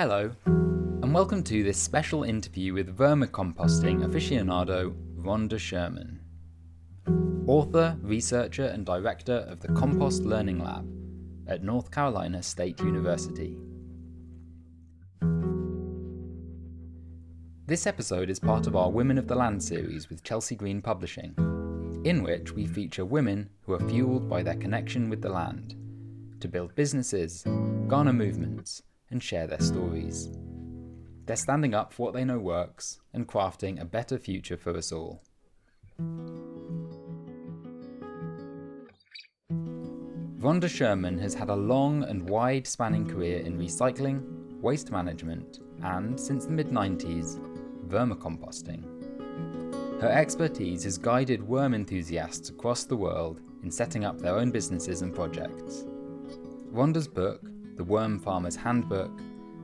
[0.00, 6.20] Hello, and welcome to this special interview with vermicomposting aficionado Rhonda Sherman,
[7.48, 10.88] author, researcher, and director of the Compost Learning Lab
[11.48, 13.56] at North Carolina State University.
[17.66, 21.34] This episode is part of our Women of the Land series with Chelsea Green Publishing,
[22.04, 25.74] in which we feature women who are fueled by their connection with the land
[26.38, 27.42] to build businesses,
[27.88, 30.28] garner movements, and share their stories.
[31.26, 34.92] They're standing up for what they know works and crafting a better future for us
[34.92, 35.22] all.
[40.40, 44.22] Rhonda Sherman has had a long and wide spanning career in recycling,
[44.60, 47.38] waste management, and, since the mid 90s,
[47.88, 48.84] vermicomposting.
[50.00, 55.02] Her expertise has guided worm enthusiasts across the world in setting up their own businesses
[55.02, 55.84] and projects.
[56.72, 57.42] Rhonda's book,
[57.78, 59.12] The Worm Farmer's Handbook,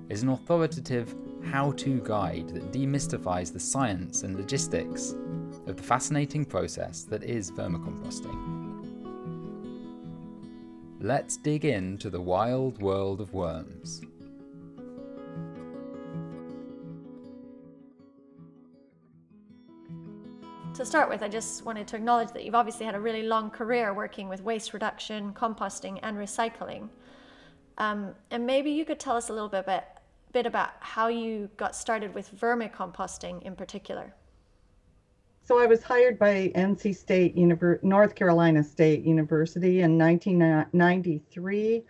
[0.09, 5.17] is an authoritative how to guide that demystifies the science and logistics
[5.67, 8.63] of the fascinating process that is vermicomposting.
[11.01, 14.01] Let's dig into the wild world of worms.
[20.75, 23.51] To start with, I just wanted to acknowledge that you've obviously had a really long
[23.51, 26.89] career working with waste reduction, composting, and recycling.
[27.79, 29.85] Um, and maybe you could tell us a little bit about,
[30.33, 34.15] bit about how you got started with vermicomposting in particular.
[35.47, 41.85] So I was hired by NC State, Univer- North Carolina State University in 1993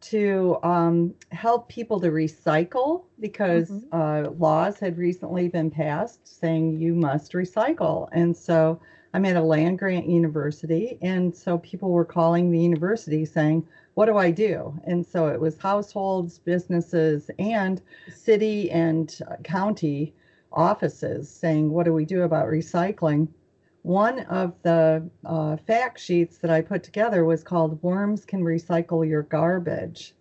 [0.00, 3.94] to um, help people to recycle because mm-hmm.
[4.00, 8.08] uh, laws had recently been passed saying you must recycle.
[8.12, 8.80] And so
[9.12, 10.96] I'm at a land grant university.
[11.02, 14.78] And so people were calling the university saying, What do I do?
[14.84, 17.82] And so it was households, businesses, and
[18.14, 20.14] city and county
[20.52, 23.28] offices saying, What do we do about recycling?
[23.82, 29.08] one of the uh, fact sheets that I put together was called Worms Can Recycle
[29.08, 30.14] Your Garbage.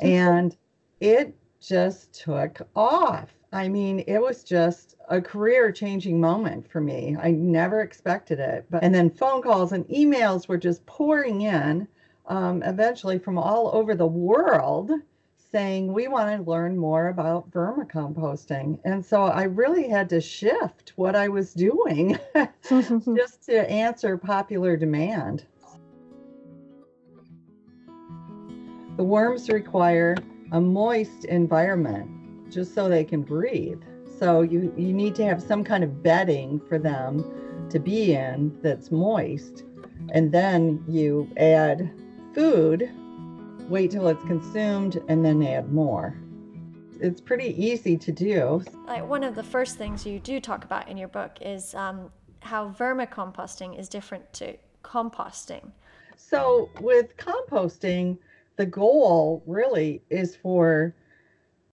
[0.00, 0.56] and
[1.00, 3.30] it just took off.
[3.52, 7.16] I mean, it was just a career changing moment for me.
[7.20, 8.66] I never expected it.
[8.68, 11.86] But and then phone calls and emails were just pouring in
[12.26, 14.90] um, eventually from all over the world
[15.52, 18.78] saying we want to learn more about vermicomposting.
[18.84, 22.18] And so I really had to shift what I was doing
[22.68, 25.46] just to answer popular demand.
[28.96, 30.16] The worms require
[30.52, 33.82] a moist environment just so they can breathe.
[34.18, 38.58] So you, you need to have some kind of bedding for them to be in
[38.62, 39.64] that's moist.
[40.12, 41.90] And then you add
[42.36, 42.90] food
[43.68, 46.14] wait till it's consumed, and then add more.
[47.00, 48.62] It's pretty easy to do.
[48.86, 52.10] Like one of the first things you do talk about in your book is um,
[52.40, 55.72] how vermicomposting is different to composting.
[56.16, 58.18] So, with composting,
[58.56, 60.94] the goal really is for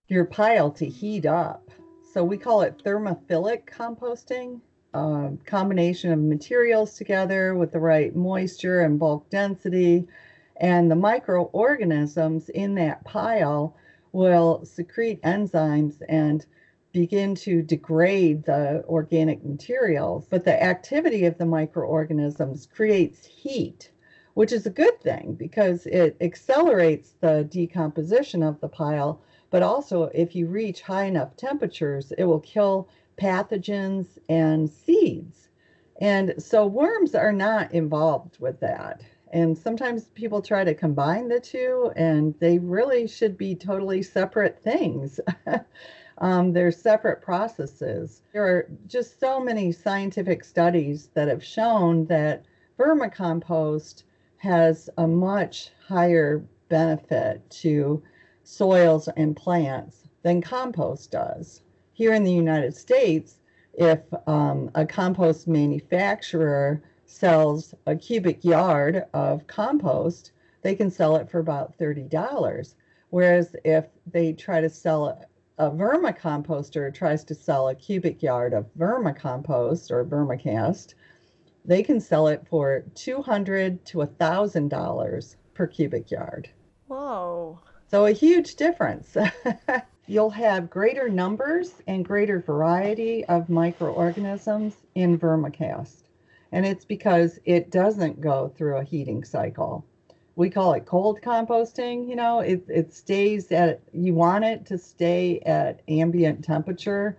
[0.07, 1.69] your pile to heat up.
[2.11, 4.59] So, we call it thermophilic composting.
[4.95, 10.07] A combination of materials together with the right moisture and bulk density
[10.63, 13.75] and the microorganisms in that pile
[14.13, 16.45] will secrete enzymes and
[16.93, 20.25] begin to degrade the organic materials.
[20.29, 23.91] But the activity of the microorganisms creates heat,
[24.35, 29.21] which is a good thing because it accelerates the decomposition of the pile.
[29.49, 32.87] But also, if you reach high enough temperatures, it will kill
[33.21, 35.49] pathogens and seeds.
[35.99, 39.01] And so worms are not involved with that.
[39.33, 44.61] And sometimes people try to combine the two, and they really should be totally separate
[44.63, 45.19] things.
[46.19, 48.21] um, they're separate processes.
[48.31, 52.45] There are just so many scientific studies that have shown that
[52.77, 54.03] vermicompost
[54.37, 58.03] has a much higher benefit to
[58.43, 61.63] soils and plants than compost does.
[61.93, 63.39] Here in the United States,
[63.73, 70.31] if um, a compost manufacturer sells a cubic yard of compost,
[70.63, 72.73] they can sell it for about $30.
[73.11, 75.25] Whereas if they try to sell a,
[75.59, 80.95] a vermicomposter tries to sell a cubic yard of vermicompost or vermicast,
[81.63, 86.49] they can sell it for 200 to $1,000 per cubic yard.
[86.87, 87.59] Whoa.
[87.91, 89.15] So a huge difference.
[90.07, 96.03] You'll have greater numbers and greater variety of microorganisms in vermicast
[96.53, 99.83] and it's because it doesn't go through a heating cycle.
[100.35, 102.07] we call it cold composting.
[102.07, 107.17] You know, it, it stays at, you want it to stay at ambient temperature.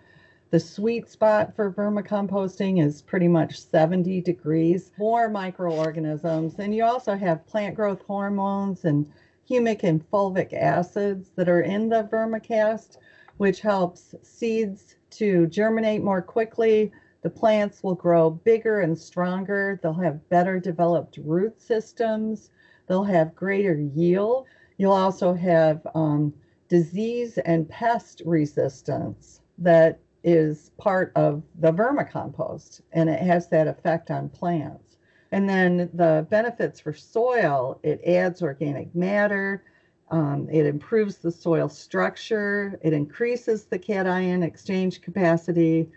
[0.50, 4.92] The sweet spot for vermicomposting is pretty much 70 degrees.
[4.98, 6.54] More microorganisms.
[6.58, 9.10] And you also have plant growth hormones and
[9.50, 12.98] humic and fulvic acids that are in the vermicast,
[13.38, 16.92] which helps seeds to germinate more quickly.
[17.24, 19.80] The plants will grow bigger and stronger.
[19.82, 22.50] They'll have better developed root systems.
[22.86, 24.46] They'll have greater yield.
[24.76, 26.34] You'll also have um,
[26.68, 34.10] disease and pest resistance that is part of the vermicompost, and it has that effect
[34.10, 34.98] on plants.
[35.32, 39.64] And then the benefits for soil it adds organic matter,
[40.10, 45.88] um, it improves the soil structure, it increases the cation exchange capacity,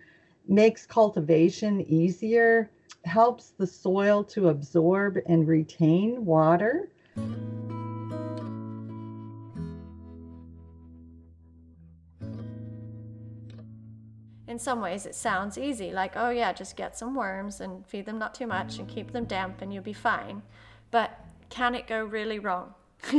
[0.49, 2.71] makes cultivation easier,
[3.05, 6.89] helps the soil to absorb and retain water.
[14.47, 18.05] In some ways, it sounds easy, like, oh yeah, just get some worms and feed
[18.05, 20.41] them not too much and keep them damp and you'll be fine.
[20.89, 22.73] But can it go really wrong?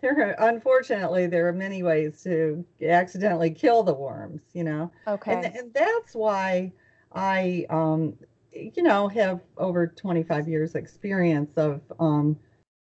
[0.00, 4.90] there are, unfortunately there are many ways to accidentally kill the worms you know?
[5.06, 5.32] Okay.
[5.34, 6.72] and, and that's why
[7.12, 8.14] i um
[8.52, 12.36] you know have over 25 years experience of um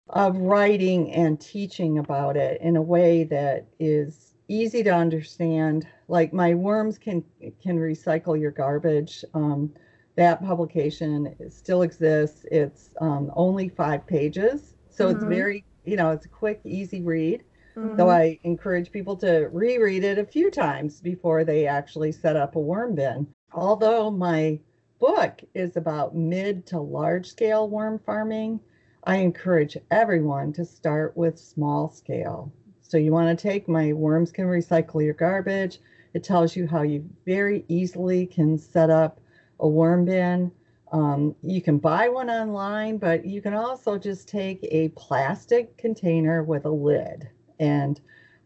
[0.10, 5.88] of writing and teaching about it in a way that is easy to understand.
[6.08, 7.24] Like my worms can
[7.62, 9.24] can recycle your garbage.
[9.34, 9.72] Um
[10.16, 12.46] that publication still exists.
[12.52, 15.16] It's um, only five pages so mm-hmm.
[15.16, 17.44] it's very you know, it's a quick, easy read.
[17.76, 17.96] Mm-hmm.
[17.96, 22.56] Though I encourage people to reread it a few times before they actually set up
[22.56, 23.28] a worm bin.
[23.54, 24.60] Although my
[25.00, 28.60] book is about mid to large scale worm farming,
[29.06, 32.52] I encourage everyone to start with small scale.
[32.82, 35.80] So you want to take my Worms Can Recycle Your Garbage.
[36.14, 39.22] It tells you how you very easily can set up
[39.60, 40.52] a worm bin
[40.92, 46.44] um, you can buy one online, but you can also just take a plastic container
[46.44, 48.02] with a lid and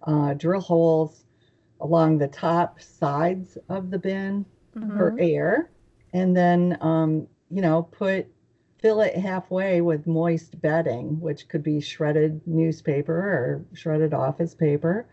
[0.06, 1.24] uh, drill holes
[1.80, 4.46] along the top sides of the bin
[4.76, 4.98] mm-hmm.
[4.98, 5.70] for air.
[6.14, 8.28] And then, um, you know, put
[8.80, 15.08] fill it halfway with moist bedding, which could be shredded newspaper or shredded office paper.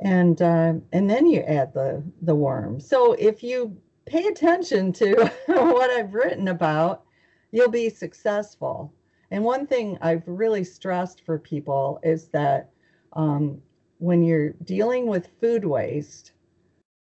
[0.00, 2.88] And uh, and then you add the the worms.
[2.88, 3.76] So if you
[4.06, 7.04] pay attention to what I've written about,
[7.50, 8.92] you'll be successful.
[9.30, 12.70] And one thing I've really stressed for people is that
[13.14, 13.62] um,
[13.98, 16.32] when you're dealing with food waste,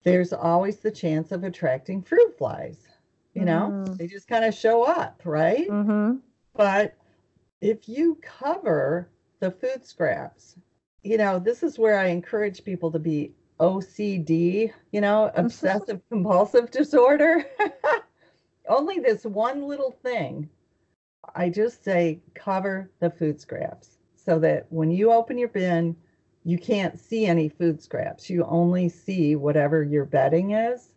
[0.04, 2.78] there's always the chance of attracting fruit flies.
[3.34, 3.96] You know, mm.
[3.96, 5.66] they just kind of show up, right?
[5.66, 6.16] Mm-hmm.
[6.54, 6.94] But
[7.62, 9.08] if you cover
[9.40, 10.56] the food scraps,
[11.02, 16.70] you know, this is where I encourage people to be OCD, you know, obsessive compulsive
[16.70, 17.46] disorder.
[18.68, 20.48] Only this one little thing.
[21.34, 25.96] I just say cover the food scraps so that when you open your bin,
[26.44, 28.28] you can't see any food scraps.
[28.28, 30.88] You only see whatever your bedding is,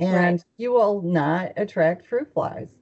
[0.00, 0.44] and right.
[0.56, 2.77] you will not attract fruit flies.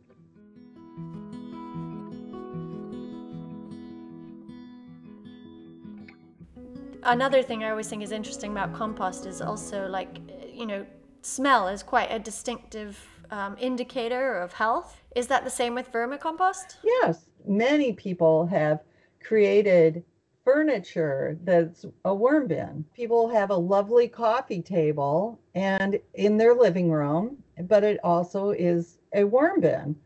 [7.07, 10.19] Another thing I always think is interesting about compost is also like,
[10.53, 10.85] you know,
[11.23, 12.99] smell is quite a distinctive
[13.31, 15.01] um, indicator of health.
[15.15, 16.77] Is that the same with vermicompost?
[16.85, 17.27] Yes.
[17.47, 18.81] Many people have
[19.23, 20.05] created
[20.45, 22.85] furniture that's a worm bin.
[22.95, 28.99] People have a lovely coffee table and in their living room, but it also is
[29.13, 29.97] a worm bin.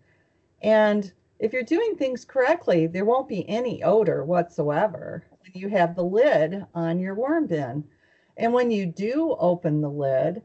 [0.63, 6.05] And if you're doing things correctly, there won't be any odor whatsoever you have the
[6.05, 7.85] lid on your worm bin.
[8.37, 10.43] And when you do open the lid,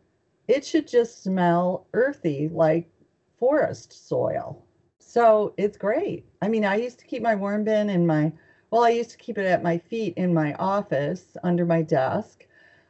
[0.48, 2.90] it should just smell earthy like
[3.38, 4.64] forest soil.
[5.00, 6.26] So it's great.
[6.42, 8.32] I mean, I used to keep my worm bin in my,
[8.70, 12.46] well, I used to keep it at my feet in my office under my desk.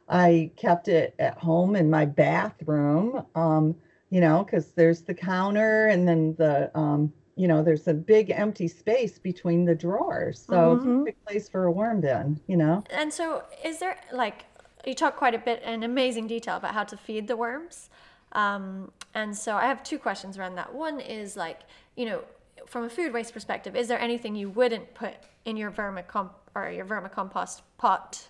[0.08, 3.74] I kept it at home in my bathroom, um,
[4.10, 8.30] you know, because there's the counter and then the, um, you know, there's a big
[8.30, 10.42] empty space between the drawers.
[10.46, 10.76] So mm-hmm.
[10.76, 12.82] it's a big place for a worm bin, you know?
[12.90, 14.46] And so is there like,
[14.86, 17.90] you talk quite a bit in amazing detail about how to feed the worms.
[18.32, 20.74] Um, and so I have two questions around that.
[20.74, 21.60] One is like,
[21.96, 22.22] you know,
[22.66, 25.14] from a food waste perspective, is there anything you wouldn't put
[25.44, 28.28] in your vermicomp or your vermicompost pot?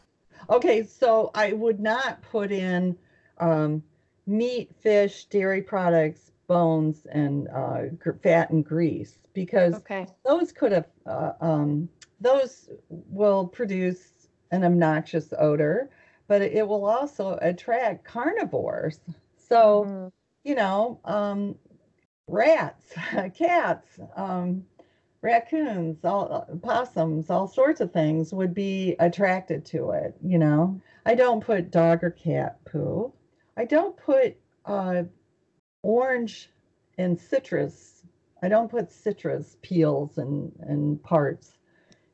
[0.50, 2.96] Okay, so I would not put in
[3.38, 3.82] um,
[4.26, 7.83] meat, fish, dairy products, bones and uh,
[8.23, 10.07] fat and grease because okay.
[10.25, 11.88] those could have uh, um,
[12.21, 15.91] those will produce an obnoxious odor,
[16.29, 19.00] but it will also attract carnivores.
[19.37, 20.09] So mm-hmm.
[20.45, 21.57] you know, um,
[22.29, 22.93] rats,
[23.37, 24.65] cats, um,
[25.23, 30.15] raccoons, all uh, possums, all sorts of things would be attracted to it.
[30.25, 33.12] You know, I don't put dog or cat poo.
[33.57, 35.05] I don't put uh,
[35.87, 36.50] orange
[36.99, 38.02] and citrus.
[38.43, 41.52] I don't put citrus peels and, and parts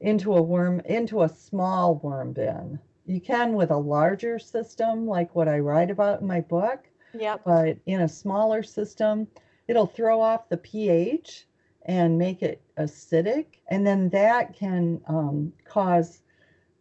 [0.01, 2.79] into a worm into a small worm bin.
[3.07, 6.87] You can with a larger system like what I write about in my book.
[7.15, 7.43] Yep.
[7.45, 9.27] But in a smaller system,
[9.69, 11.47] it'll throw off the pH
[11.87, 16.23] and make it acidic, and then that can um, cause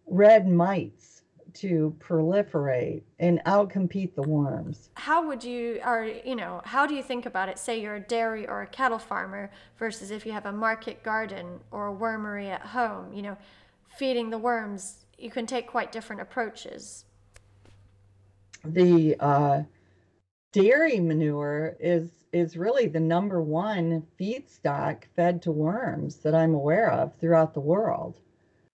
[0.05, 1.10] red mites
[1.55, 4.89] to proliferate and outcompete the worms.
[4.95, 7.59] How would you, or you know, how do you think about it?
[7.59, 11.59] Say you're a dairy or a cattle farmer versus if you have a market garden
[11.71, 13.13] or a wormery at home.
[13.13, 13.37] You know,
[13.97, 17.05] feeding the worms, you can take quite different approaches.
[18.63, 19.63] The uh,
[20.51, 26.89] dairy manure is is really the number one feedstock fed to worms that I'm aware
[26.89, 28.19] of throughout the world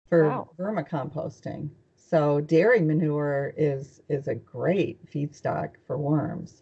[0.10, 0.50] for wow.
[0.58, 1.70] vermicomposting.
[2.08, 6.62] So dairy manure is is a great feedstock for worms.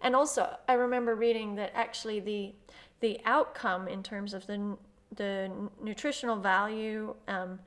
[0.00, 2.54] And also, I remember reading that actually the
[3.00, 4.76] the outcome in terms of the
[5.14, 5.50] the
[5.82, 7.58] nutritional value um,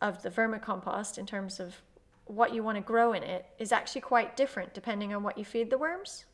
[0.00, 1.76] of the vermicompost in terms of
[2.26, 5.44] what you want to grow in it is actually quite different depending on what you
[5.44, 6.24] feed the worms.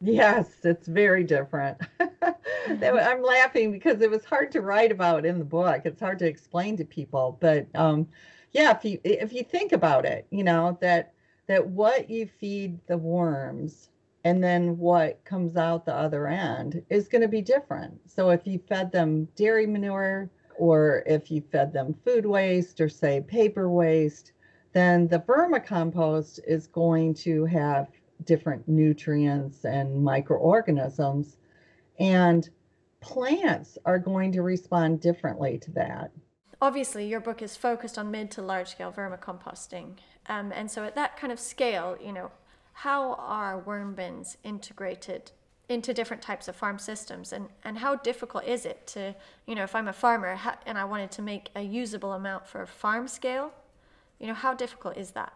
[0.00, 1.78] Yes, it's very different.
[2.68, 5.82] I'm laughing because it was hard to write about in the book.
[5.84, 8.06] It's hard to explain to people, but um,
[8.52, 11.12] yeah, if you if you think about it, you know that
[11.46, 13.88] that what you feed the worms
[14.24, 17.98] and then what comes out the other end is going to be different.
[18.06, 20.28] So if you fed them dairy manure
[20.58, 24.32] or if you fed them food waste or say paper waste,
[24.72, 27.88] then the vermicompost is going to have
[28.24, 31.38] different nutrients and microorganisms
[31.98, 32.50] and
[33.00, 36.10] plants are going to respond differently to that
[36.60, 39.92] obviously your book is focused on mid to large scale vermicomposting.
[40.26, 42.30] Um, and so at that kind of scale, you know,
[42.72, 45.32] how are worm bins integrated
[45.68, 49.14] into different types of farm systems and, and how difficult is it to,
[49.46, 52.64] you know, if I'm a farmer and I wanted to make a usable amount for
[52.66, 53.52] farm scale,
[54.18, 55.32] you know, how difficult is that?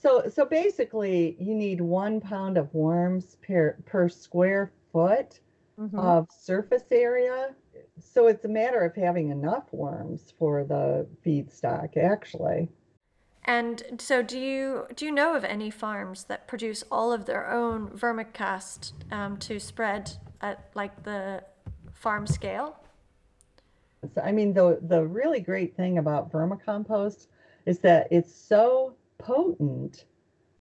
[0.00, 5.40] So, so basically you need one pound of worms per, per square foot
[5.78, 5.98] mm-hmm.
[5.98, 7.54] of surface area
[8.02, 12.68] so it's a matter of having enough worms for the feedstock, actually.
[13.44, 17.50] And so, do you do you know of any farms that produce all of their
[17.50, 21.42] own vermicast um, to spread at like the
[21.92, 22.76] farm scale?
[24.14, 27.26] So, I mean, the the really great thing about vermicompost
[27.66, 30.04] is that it's so potent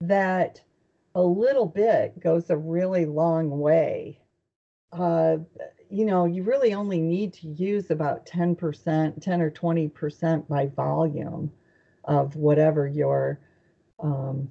[0.01, 0.61] that
[1.15, 4.21] a little bit goes a really long way.
[4.93, 5.39] Uh,
[5.91, 11.51] you know, you really only need to use about 10%, 10 or 20% by volume
[12.05, 13.41] of whatever your
[14.01, 14.49] um,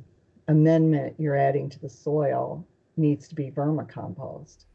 [0.47, 2.65] amendment you're adding to the soil
[2.95, 4.65] needs to be vermicompost.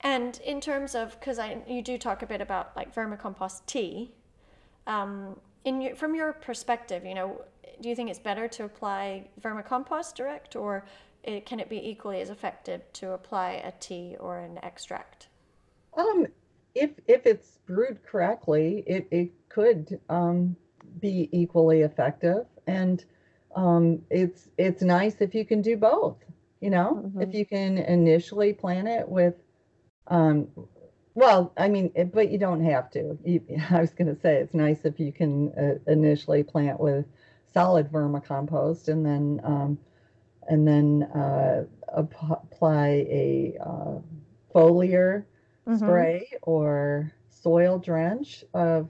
[0.00, 4.12] And in terms of, because you do talk a bit about like vermicompost tea,
[4.86, 7.40] um, in your, from your perspective, you know,
[7.80, 10.84] do you think it's better to apply vermicompost direct, or
[11.24, 15.28] it, can it be equally as effective to apply a tea or an extract?
[15.96, 16.26] Um,
[16.74, 20.56] if if it's brewed correctly, it it could um,
[21.00, 23.04] be equally effective, and
[23.54, 26.16] um, it's it's nice if you can do both.
[26.60, 27.22] You know, mm-hmm.
[27.22, 29.34] if you can initially plan it with,
[30.08, 30.48] um,
[31.14, 33.18] well, I mean, it, but you don't have to.
[33.24, 37.06] You, I was going to say it's nice if you can uh, initially plant with
[37.52, 39.78] solid vermicompost, and then um,
[40.48, 43.98] and then uh, apply a uh,
[44.54, 45.24] foliar
[45.66, 45.76] mm-hmm.
[45.78, 48.88] spray or soil drench of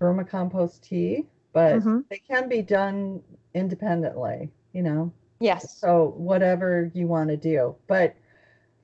[0.00, 2.00] vermicompost tea, but mm-hmm.
[2.10, 3.22] they can be done
[3.54, 5.12] independently, you know?
[5.40, 5.76] Yes.
[5.78, 7.74] So whatever you want to do.
[7.88, 8.14] But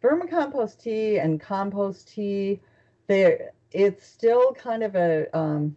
[0.03, 2.61] vermicompost tea and compost tea,
[3.07, 3.39] they
[3.71, 5.77] it's still kind of a um,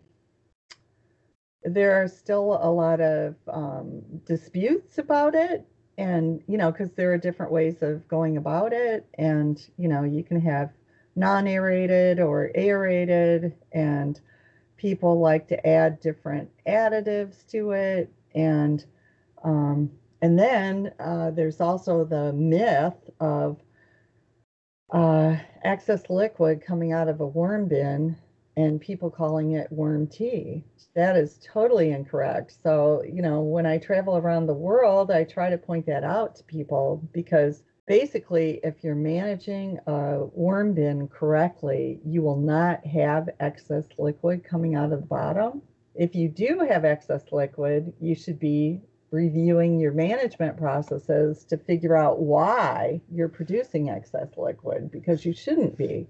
[1.63, 5.65] there are still a lot of um, disputes about it
[5.97, 10.03] and you know because there are different ways of going about it and you know
[10.03, 10.71] you can have
[11.15, 14.19] non-aerated or aerated and
[14.77, 18.85] people like to add different additives to it and
[19.43, 19.91] um,
[20.21, 23.57] and then uh, there's also the myth of
[24.91, 28.15] uh, excess liquid coming out of a worm bin
[28.57, 30.63] and people calling it worm tea.
[30.93, 32.55] That is totally incorrect.
[32.61, 36.35] So, you know, when I travel around the world, I try to point that out
[36.35, 43.27] to people because basically, if you're managing a worm bin correctly, you will not have
[43.41, 45.61] excess liquid coming out of the bottom.
[45.93, 48.79] If you do have excess liquid, you should be
[49.11, 55.77] reviewing your management processes to figure out why you're producing excess liquid because you shouldn't
[55.77, 56.07] be.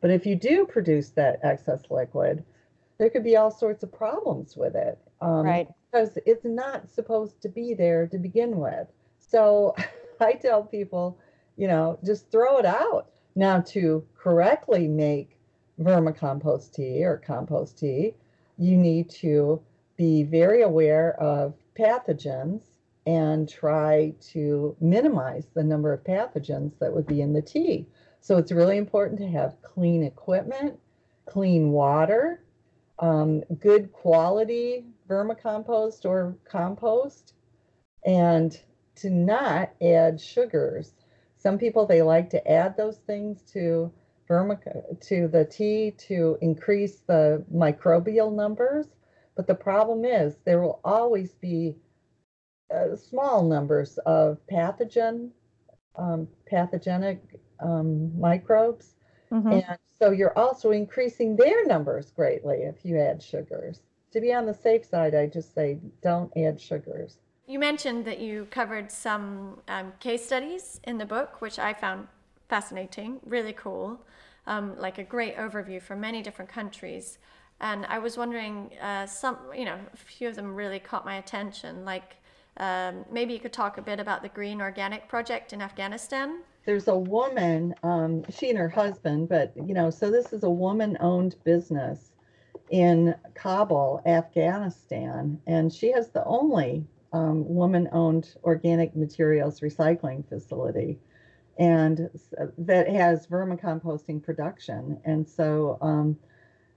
[0.00, 2.42] But if you do produce that excess liquid,
[2.96, 4.98] there could be all sorts of problems with it.
[5.20, 5.68] Um, right.
[5.92, 8.86] Because it's not supposed to be there to begin with.
[9.18, 9.74] So
[10.24, 11.18] I tell people,
[11.56, 13.10] you know, just throw it out.
[13.34, 15.38] Now, to correctly make
[15.80, 18.14] vermicompost tea or compost tea,
[18.58, 19.60] you need to
[19.96, 22.62] be very aware of pathogens
[23.06, 27.86] and try to minimize the number of pathogens that would be in the tea.
[28.20, 30.78] So it's really important to have clean equipment,
[31.26, 32.42] clean water,
[32.98, 37.34] um, good quality vermicompost or compost,
[38.04, 38.60] and
[38.96, 40.94] to not add sugars.
[41.36, 43.92] Some people they like to add those things to
[44.28, 44.60] vermic
[45.00, 48.86] to the tea to increase the microbial numbers,
[49.34, 51.76] but the problem is there will always be
[52.72, 55.30] uh, small numbers of pathogen,
[55.96, 57.20] um, pathogenic
[57.60, 58.94] um, microbes.
[59.32, 59.52] Mm-hmm.
[59.52, 63.82] And so you're also increasing their numbers greatly if you add sugars.
[64.12, 67.18] To be on the safe side, I just say don't add sugars.
[67.50, 72.06] You mentioned that you covered some um, case studies in the book, which I found
[72.48, 74.00] fascinating, really cool,
[74.46, 77.18] um, like a great overview from many different countries.
[77.60, 81.16] And I was wondering, uh, some, you know, a few of them really caught my
[81.16, 81.84] attention.
[81.84, 82.18] Like
[82.58, 86.42] um, maybe you could talk a bit about the Green Organic Project in Afghanistan.
[86.66, 90.50] There's a woman, um, she and her husband, but you know, so this is a
[90.50, 92.12] woman-owned business
[92.70, 100.98] in Kabul, Afghanistan, and she has the only um, woman-owned organic materials recycling facility.
[101.58, 102.08] And
[102.58, 104.98] that has vermicomposting production.
[105.04, 106.16] And so um,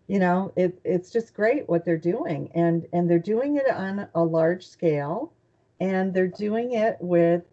[0.07, 2.51] you know it, it's just great what they're doing.
[2.53, 5.31] And and they're doing it on a large scale.
[5.79, 7.43] And they're doing it with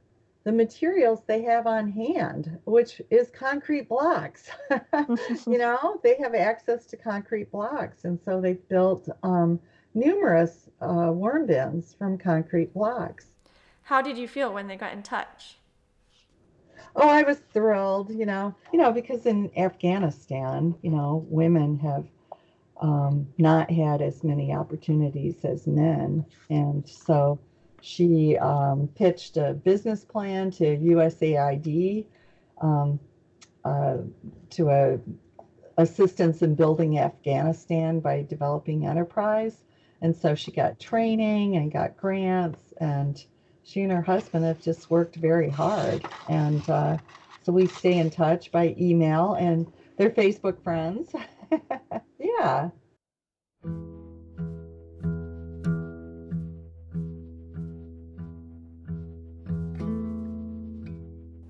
[0.45, 4.51] the materials they have on hand which is concrete blocks.
[5.47, 8.05] You know they have access to concrete blocks.
[8.05, 9.61] And so they've built um,
[9.95, 13.27] numerous uh, worm bins from concrete blocks
[13.83, 15.57] how did you feel when they got in touch
[16.97, 22.05] oh i was thrilled you know you know because in afghanistan you know women have
[22.81, 26.25] um, not had as many opportunities as men.
[26.49, 27.39] And so
[27.83, 32.07] she um, pitched a business plan to USAID
[32.61, 32.99] um,
[33.65, 33.99] uh,
[34.51, 34.99] to a
[35.77, 39.63] assistance in building Afghanistan by developing enterprise.
[40.03, 43.23] And so she got training and got grants, and
[43.63, 46.05] she and her husband have just worked very hard.
[46.29, 46.97] And uh,
[47.43, 51.13] so we stay in touch by email, and they're Facebook friends.
[52.19, 52.71] yeah.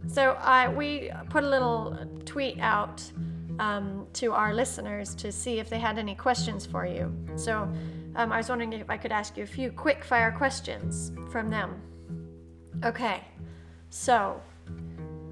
[0.09, 3.01] So uh, we put a little tweet out
[3.61, 7.15] um, to our listeners to see if they had any questions for you.
[7.37, 7.73] So
[8.17, 11.51] um, I was wondering if I could ask you a few quick fire questions from
[11.51, 11.81] them.
[12.85, 13.23] Okay,
[13.91, 14.41] so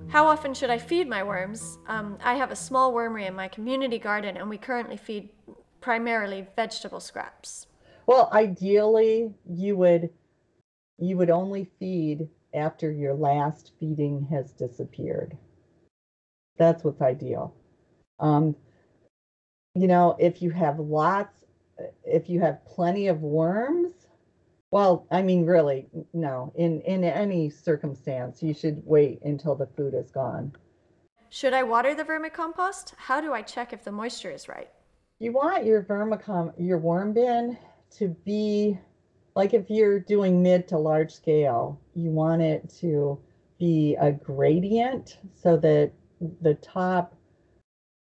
[0.08, 1.78] how often should I feed my worms?
[1.86, 5.30] Um, I have a small wormery in my community garden, and we currently feed
[5.80, 7.66] primarily vegetable scraps.
[8.06, 10.10] Well, ideally, you would
[10.98, 15.36] you would only feed after your last feeding has disappeared.
[16.56, 17.54] That's what's ideal.
[18.18, 18.56] Um,
[19.74, 21.44] you know, if you have lots,
[22.04, 23.92] if you have plenty of worms,
[24.70, 26.52] well, I mean, really, no.
[26.56, 30.52] In in any circumstance, you should wait until the food is gone.
[31.30, 32.94] Should I water the vermicompost?
[32.96, 34.68] How do I check if the moisture is right?
[35.18, 37.56] You want your vermicom your worm bin
[37.98, 38.78] to be
[39.34, 43.18] like if you're doing mid to large scale, you want it to
[43.58, 45.92] be a gradient so that
[46.42, 47.14] the top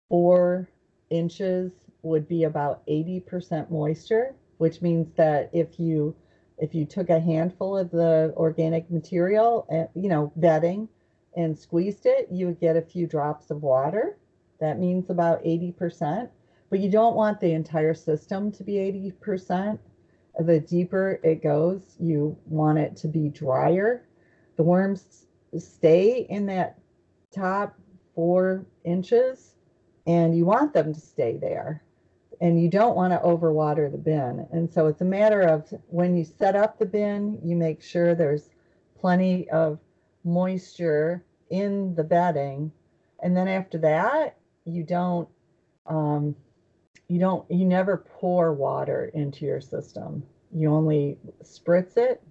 [0.09, 0.69] four
[1.09, 1.71] inches
[2.07, 6.15] would be about 80% moisture, which means that if you
[6.57, 10.89] if you took a handful of the organic material, eh, you know, bedding,
[11.35, 14.17] and squeezed it, you would get a few drops of water.
[14.59, 16.29] That means about 80%.
[16.69, 18.73] But you don't want the entire system to be
[19.23, 19.77] 80%.
[20.39, 24.07] The deeper it goes, you want it to be drier.
[24.55, 26.79] The worms stay in that
[27.31, 27.77] top
[28.15, 29.55] four inches,
[30.07, 31.83] and you want them to stay there.
[32.39, 34.47] And you don't want to overwater the bin.
[34.51, 38.13] And so it's a matter of when you set up the bin, you make sure
[38.13, 38.49] there's
[38.99, 39.79] plenty of
[40.23, 42.71] moisture in the bedding.
[43.23, 45.27] And then after that, you don't
[45.87, 46.35] um,
[47.07, 50.23] you don't you never pour water into your system.
[50.53, 52.21] You only spritz it.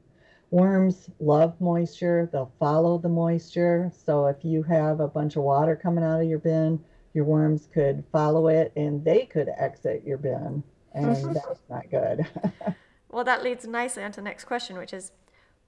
[0.50, 2.28] Worms love moisture.
[2.30, 3.90] They'll follow the moisture.
[4.04, 6.78] So if you have a bunch of water coming out of your bin,
[7.16, 10.62] your worms could follow it and they could exit your bin.
[10.94, 12.26] And that's not good.
[13.10, 15.12] well, that leads nicely onto the next question, which is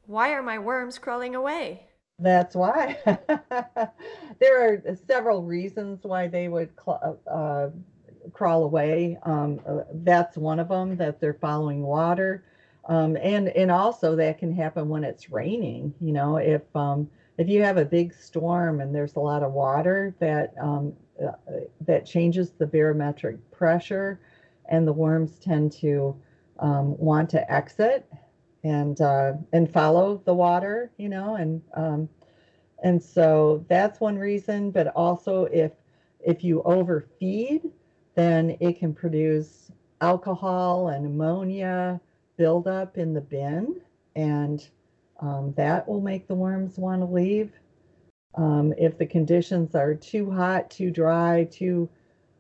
[0.07, 1.89] why are my worms crawling away?
[2.19, 2.99] That's why.
[4.41, 7.69] there are several reasons why they would cl- uh,
[8.33, 9.19] crawl away.
[9.23, 12.45] Um, uh, that's one of them, that they're following water.
[12.87, 15.95] Um, and, and also that can happen when it's raining.
[16.01, 19.53] You know, if, um, if you have a big storm and there's a lot of
[19.53, 21.33] water, that, um, uh,
[21.81, 24.21] that changes the barometric pressure
[24.69, 26.15] and the worms tend to
[26.59, 28.07] um, want to exit
[28.65, 32.09] and uh, and follow the water, you know, and um,
[32.83, 34.71] and so that's one reason.
[34.71, 35.73] But also, if
[36.21, 37.71] if you overfeed,
[38.15, 42.01] then it can produce alcohol and ammonia
[42.37, 43.81] buildup in the bin,
[44.17, 44.69] and
[45.21, 47.53] um, that will make the worms want to leave.
[48.39, 51.89] Um, if the conditions are too hot, too dry, too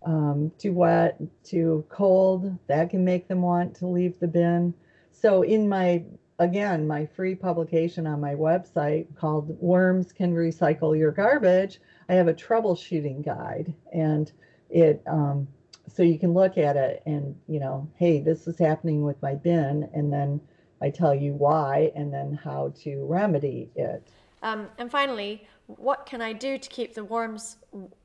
[0.06, 4.72] um, too wet, too cold, that can make them want to leave the bin.
[5.10, 6.04] So in my
[6.38, 12.28] again, my free publication on my website called Worms Can Recycle Your Garbage, I have
[12.28, 14.30] a troubleshooting guide and
[14.70, 15.48] it um,
[15.92, 19.34] so you can look at it and you know, hey, this is happening with my
[19.34, 20.40] bin, and then
[20.80, 24.06] I tell you why and then how to remedy it.
[24.42, 27.58] Um, and finally, what can I do to keep the worms?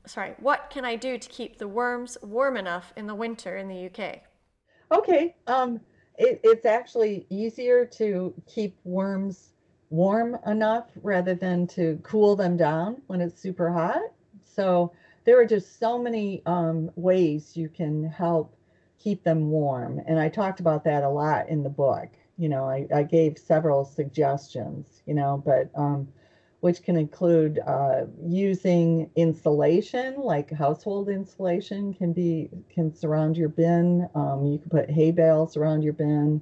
[0.06, 3.68] Sorry, what can I do to keep the worms warm enough in the winter in
[3.68, 4.20] the UK?
[4.92, 5.80] Okay, um,
[6.18, 9.54] it, it's actually easier to keep worms
[9.88, 14.02] warm enough rather than to cool them down when it's super hot.
[14.44, 14.92] So
[15.24, 18.54] there are just so many um, ways you can help
[18.98, 20.02] keep them warm.
[20.06, 22.10] And I talked about that a lot in the book.
[22.36, 26.08] You know, I, I gave several suggestions, you know, but um,
[26.64, 34.08] which can include uh, using insulation, like household insulation can be can surround your bin.
[34.14, 36.40] Um, you can put hay bales around your bin,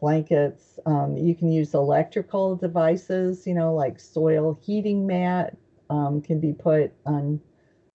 [0.00, 0.80] blankets.
[0.84, 5.56] Um, you can use electrical devices, you know, like soil heating mat
[5.90, 7.40] um, can be put on,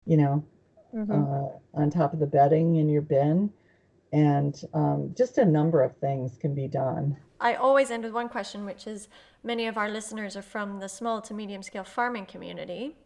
[0.06, 0.46] you know,
[0.96, 1.12] mm-hmm.
[1.12, 3.52] uh, on top of the bedding in your bin,
[4.14, 7.18] and um, just a number of things can be done.
[7.40, 9.10] I always end with one question, which is
[9.48, 12.98] many of our listeners are from the small to medium scale farming community.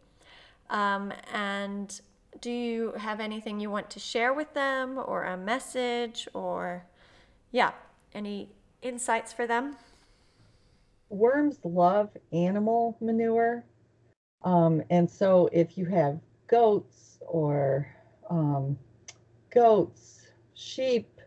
[0.72, 2.02] Um, and
[2.42, 6.86] do you have anything you want to share with them or a message or,
[7.52, 7.72] yeah,
[8.14, 8.50] any
[8.82, 9.76] insights for them?
[11.10, 13.64] Worms love animal manure.
[14.44, 17.88] Um, and so if you have goats or
[18.30, 18.80] um,
[19.54, 21.22] goats, sheep,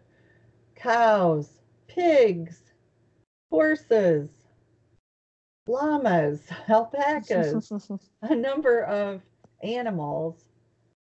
[0.74, 2.72] cows, pigs,
[3.50, 4.28] horses,
[5.66, 7.72] llamas, alpacas,
[8.22, 9.22] a number of
[9.62, 10.44] animals,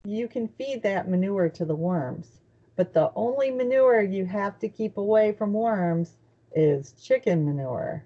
[0.05, 2.41] you can feed that manure to the worms.
[2.77, 6.17] But the only manure you have to keep away from worms
[6.55, 8.05] is chicken manure.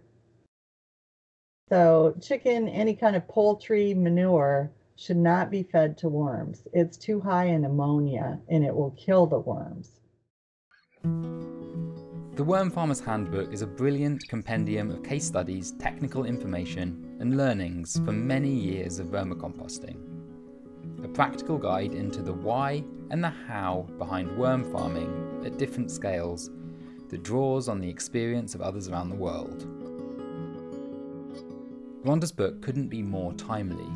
[1.68, 6.66] So, chicken, any kind of poultry manure should not be fed to worms.
[6.72, 9.90] It's too high in ammonia and it will kill the worms.
[12.38, 18.01] The Worm Farmer's Handbook is a brilliant compendium of case studies, technical information, and learnings
[18.05, 19.96] from many years of vermicomposting.
[21.03, 26.53] A practical guide into the why and the how behind worm farming at different scales
[27.09, 29.66] that draws on the experience of others around the world.
[32.05, 33.90] Rhonda's book couldn't be more timely.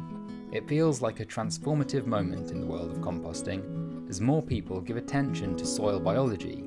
[0.50, 4.96] It feels like a transformative moment in the world of composting as more people give
[4.96, 6.64] attention to soil biology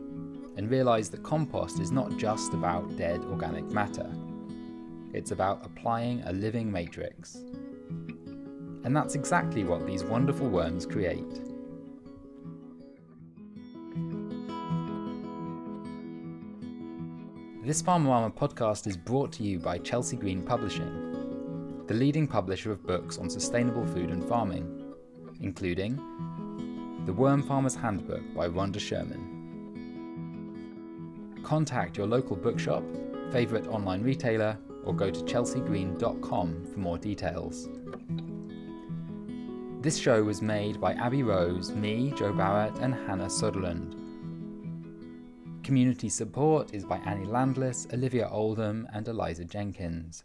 [0.58, 4.10] and realise that compost is not just about dead organic matter,
[5.14, 7.36] it's about applying a living matrix.
[8.84, 11.42] And that's exactly what these wonderful worms create.
[17.64, 22.86] This Farmerama podcast is brought to you by Chelsea Green Publishing, the leading publisher of
[22.86, 24.94] books on sustainable food and farming,
[25.42, 25.96] including
[27.08, 29.35] The Worm Farmer's Handbook by Rhonda Sherman,
[31.46, 32.84] contact your local bookshop,
[33.32, 37.70] favourite online retailer, or go to chelseagreen.com for more details.
[39.82, 43.96] This show was made by Abby Rose, me, Joe Barrett, and Hannah Sutherland.
[45.64, 50.24] Community support is by Annie Landless, Olivia Oldham, and Eliza Jenkins.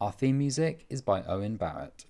[0.00, 2.06] Our theme music is by Owen Barrett.